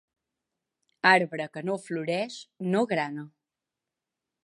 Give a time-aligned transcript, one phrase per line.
[1.09, 2.41] Arbre que no floreix,
[2.73, 3.31] no grana.